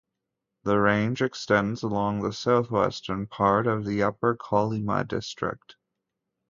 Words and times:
The 0.63 0.79
range 0.79 1.21
extends 1.21 1.83
along 1.83 2.23
the 2.23 2.33
southwestern 2.33 3.27
part 3.27 3.67
of 3.67 3.85
the 3.85 4.01
Upper 4.01 4.35
Kolyma 4.35 5.07
District. 5.07 5.75